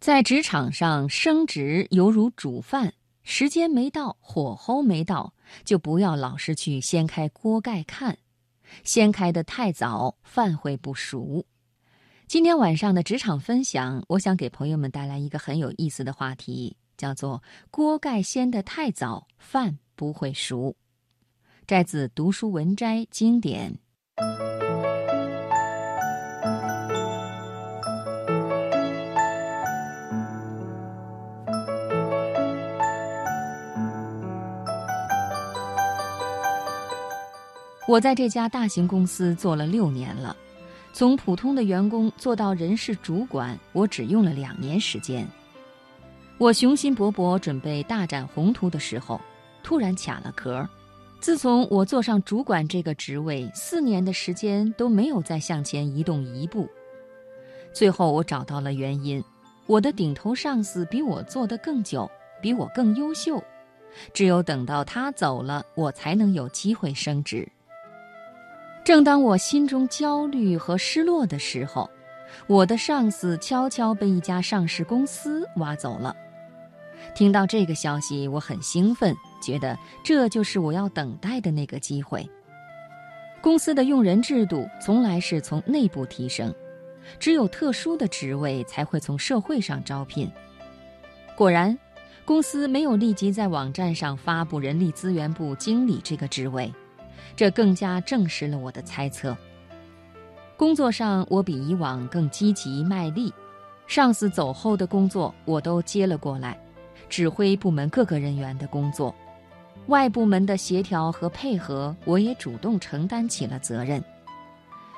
[0.00, 8.16] 在职场上升职犹如煮饭，时间没到，火候没到，就不要老是去掀开锅盖看，
[8.82, 11.44] 掀开的太早，饭会不熟。
[12.26, 20.74] 今天晚上的职场分享，我想给朋友们带来一个很有意思的话题，叫做“锅盖掀得太早，饭不会熟”。
[21.68, 23.78] 摘自《读书文摘》经典。
[37.90, 40.36] 我在这家大型公司做了六年了，
[40.92, 45.26] 从普通的员工做到人事主管，我只用了两年时间。
[46.38, 49.20] 我雄心勃勃准备大展宏图的时候，
[49.64, 50.64] 突然卡了壳。
[51.18, 56.68] 自从我坐上主管这个职位，四年的时间都没有再向前移动一步。
[57.72, 59.20] 最后我找到了原因：
[59.66, 62.08] 我的顶头上司比我做得更久，
[62.40, 63.42] 比我更优秀。
[64.14, 67.48] 只有等到他走了，我才能有机会升职。
[68.90, 71.88] 正当我心中焦虑和失落的时候，
[72.48, 76.12] 我的上司悄悄被一家上市公司挖走了。
[77.14, 82.28] 听到这个消息，我很兴奋，觉得这就是我要等待的那个机会。
[83.40, 86.52] 公司的用人制度从来是从内部提升，
[87.20, 90.28] 只有特殊的职位才会从社会上招聘。
[91.36, 91.78] 果然，
[92.24, 96.74] 公司没有立即在网站上发布人力资源部经理这个职位。
[97.36, 99.36] 这更加证实了我的猜测。
[100.56, 103.32] 工作上，我比以往更积极卖力，
[103.86, 106.58] 上司走后的工作我都接了过来，
[107.08, 109.14] 指挥部门各个人员的工作，
[109.86, 114.04] 外部门的协调和配合，我也主动承担起了责任。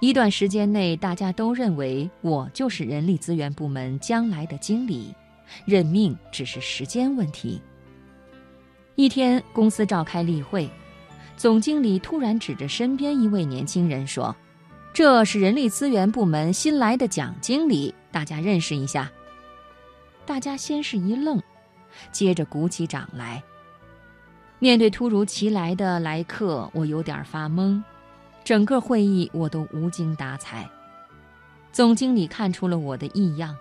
[0.00, 5.14] 一段时间内，大家都认为我就是人力资源部门将来的经理，
[5.64, 7.58] 任命只是时间问题。
[8.94, 10.68] 一天，公司召开例会。
[11.36, 14.34] 总经理突然指着身边一位年轻人说
[14.94, 19.10] ：“这是人力资源部门新来的蒋经理，大家认识一下。”
[20.24, 21.40] 大家先是一愣，
[22.10, 23.42] 接着鼓起掌来。
[24.58, 27.82] 面对突如其来的来客，我有点发懵。
[28.42, 30.68] 整个会议我都无精打采。
[31.70, 33.54] 总经理看出了我的异样，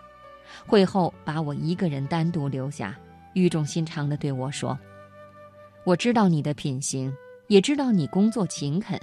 [0.65, 2.95] 会后把我一个人单独留下，
[3.33, 4.79] 语重心长地对我说
[5.83, 7.13] ：“我知道你的品行。”
[7.47, 8.99] 也知道你工作勤恳，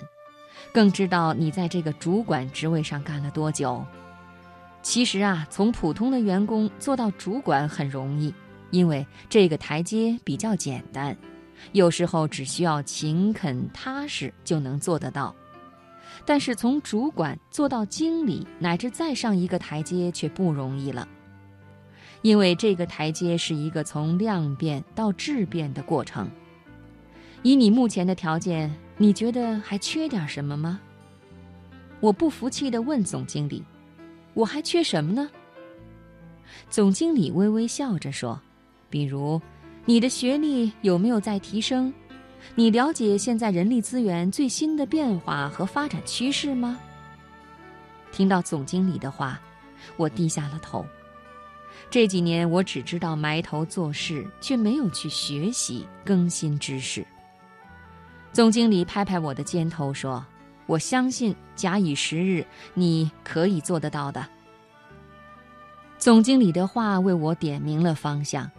[0.73, 3.85] 更知道你在这个主管职位上干了多久。
[4.83, 8.35] 其实啊，从普通的员工做到主管很容易，
[8.71, 11.17] 因为这个台阶比较简单，
[11.71, 15.35] 有时候只需要勤恳踏实就能做得到。
[16.25, 21.07] 但是从主管做到经理乃至再上一个台阶却不容易了，
[22.23, 26.29] 因为这个台阶是一个从量变到质变的过程。
[27.43, 30.81] 以你目前的条件，你觉得还缺点什么吗？
[31.99, 33.63] 我不服气地问总经理
[34.35, 35.29] ：“我还缺什么呢？”
[36.71, 38.41] 总经理微微笑着说
[38.89, 39.41] ：“比如，
[39.85, 41.93] 你的学历有没有在提升？
[42.55, 46.79] 你了解现在人力资源最新的变化和发展趋势吗？”
[48.13, 49.41] 听到总经理的话，
[49.97, 50.87] 我低下了头。
[51.91, 57.05] 这几年，我只知道埋头做事，却没有去学习更新知识。
[58.33, 60.25] 总经理拍拍我的肩头说
[60.65, 64.27] ：“我相信，假以时日，你可以做得到的。”
[65.99, 68.51] 总经理的话为我点明了方向。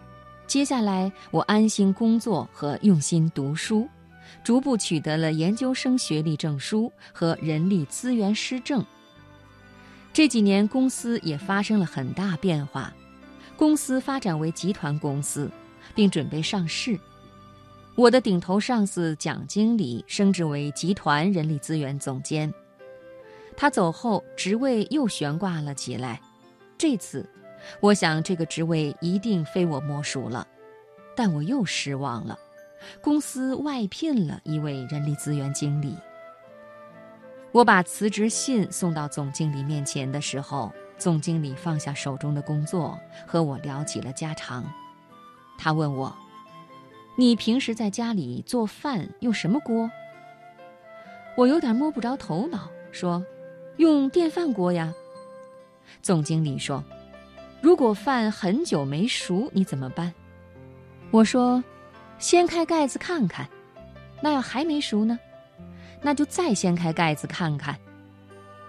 [0.46, 3.88] 接下来，我安心工作和用心读书，
[4.44, 8.84] 逐步取得了研究生学历证书和人力资源师证。
[10.12, 12.92] 这几年，公司也发生了很大变化，
[13.56, 15.50] 公司发展为集团公司，
[15.96, 16.96] 并准备上市。
[17.96, 22.52] 我的顶头上司蒋经理升职为集团人力资源总监，
[23.56, 26.20] 他走后，职位又悬挂了起来。
[26.76, 27.24] 这次，
[27.78, 30.44] 我想这个职位一定非我莫属了，
[31.14, 32.36] 但我又失望了。
[33.00, 35.96] 公司外聘了一位人力资源经理。
[37.52, 44.64] 我把辞职信送到总经理面前的时候，总经理放下手中的工作，和我聊起了家常。
[45.56, 46.12] 他问我。
[47.16, 49.90] 你平时在家里做饭用什么锅？
[51.36, 53.24] 我有点摸不着头脑，说
[53.78, 54.92] ：“用电饭锅呀。”
[56.02, 56.82] 总经理说
[57.62, 60.12] ：“如果饭很久没熟，你怎么办？”
[61.12, 61.62] 我说
[62.18, 63.48] ：“掀开盖子看看。”
[64.20, 65.18] 那要还没熟呢？
[66.00, 67.78] 那就再掀开盖子看看。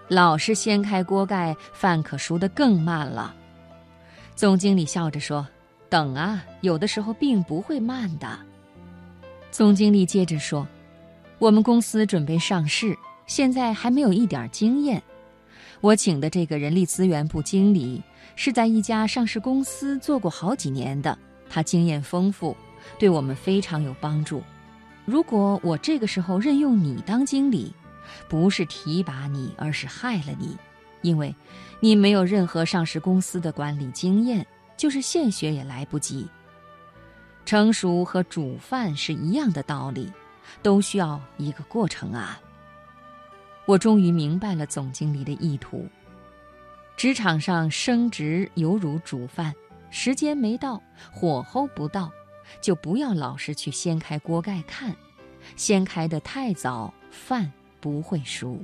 [0.08, 3.34] 老是掀开锅盖，饭可熟得更慢了。
[4.34, 5.46] 总经理笑着说
[5.88, 8.38] ：“等啊，有的时候并不会慢的。”
[9.50, 10.66] 总经理接着说
[11.38, 12.96] ：“我们公司准备上市，
[13.26, 15.02] 现在还没有一点经验。
[15.80, 18.02] 我请的这个人力资源部经理
[18.34, 21.16] 是在一家上市公司做过好几年的，
[21.48, 22.56] 他经验丰富，
[22.98, 24.42] 对我们非常有帮助。
[25.04, 27.72] 如果我这个时候任用你当经理，
[28.28, 30.56] 不是提拔你，而是害了你，
[31.02, 31.34] 因为
[31.80, 34.44] 你没有任何上市公司的管理经验，
[34.76, 36.28] 就是现学也来不及。
[37.44, 40.12] 成熟和煮饭是一样的道理，
[40.62, 42.40] 都需要一个过程啊。
[43.64, 45.86] 我终于明白了总经理的意图。
[46.96, 49.54] 职场上升职犹如煮饭，
[49.90, 50.82] 时间没到，
[51.12, 52.10] 火候不到，
[52.60, 54.94] 就不要老是去掀开锅盖看，
[55.56, 57.52] 掀开的太早，饭。
[57.78, 58.58] 不会熟。